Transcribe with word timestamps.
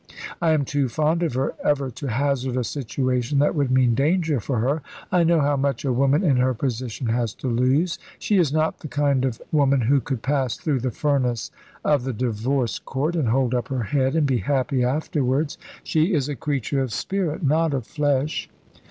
I 0.41 0.53
am 0.53 0.65
too 0.65 0.89
fond 0.89 1.21
of 1.21 1.35
her 1.35 1.53
ever 1.63 1.91
to 1.91 2.07
hazard 2.07 2.57
a 2.57 2.63
situation 2.63 3.37
that 3.37 3.53
would 3.53 3.69
mean 3.69 3.93
danger 3.93 4.39
for 4.39 4.57
her. 4.57 4.81
I 5.11 5.23
know 5.23 5.41
how 5.41 5.55
much 5.55 5.85
a 5.85 5.93
woman 5.93 6.23
in 6.23 6.37
her 6.37 6.55
position 6.55 7.05
has 7.09 7.35
to 7.35 7.47
lose. 7.47 7.99
She 8.17 8.39
is 8.39 8.51
not 8.51 8.79
the 8.79 8.87
kind 8.87 9.23
of 9.25 9.39
woman 9.51 9.81
who 9.81 10.01
could 10.01 10.23
pass 10.23 10.57
through 10.57 10.79
the 10.79 10.89
furnace 10.89 11.51
of 11.85 12.03
the 12.03 12.13
divorce 12.13 12.79
court, 12.79 13.15
and 13.15 13.27
hold 13.29 13.53
up 13.53 13.67
her 13.67 13.83
head 13.83 14.15
and 14.15 14.25
be 14.25 14.37
happy 14.39 14.83
afterwards. 14.83 15.59
She 15.83 16.15
is 16.15 16.27
a 16.27 16.35
creature 16.35 16.81
of 16.81 16.91
spirit, 16.91 17.43
not 17.43 17.71
of 17.75 17.85
flesh. 17.85 18.49